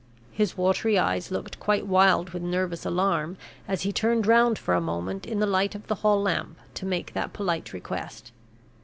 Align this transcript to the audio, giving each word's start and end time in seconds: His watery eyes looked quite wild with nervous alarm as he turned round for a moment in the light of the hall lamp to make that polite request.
His 0.31 0.57
watery 0.57 0.97
eyes 0.97 1.29
looked 1.29 1.59
quite 1.59 1.85
wild 1.85 2.31
with 2.31 2.41
nervous 2.41 2.87
alarm 2.87 3.37
as 3.67 3.83
he 3.83 3.91
turned 3.93 4.25
round 4.25 4.57
for 4.57 4.73
a 4.73 4.81
moment 4.81 5.27
in 5.27 5.37
the 5.37 5.45
light 5.45 5.75
of 5.75 5.85
the 5.85 5.93
hall 6.01 6.19
lamp 6.19 6.57
to 6.73 6.87
make 6.87 7.13
that 7.13 7.33
polite 7.33 7.71
request. 7.71 8.31